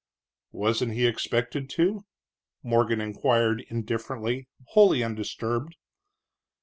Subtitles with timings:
[0.51, 2.05] "Wasn't he expected to?"
[2.63, 5.75] Morgan inquired, indifferently, wholly undisturbed.